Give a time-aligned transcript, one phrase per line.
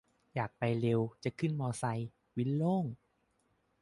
[0.35, 2.85] อยากไปเร็ว จะขึ้นมอไซค์ วินโล่ง